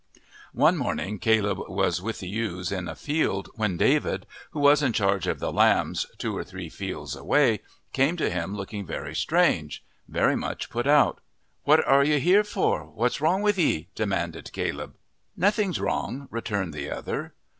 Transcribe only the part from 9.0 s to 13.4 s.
strange very much put out. "What are you here for what's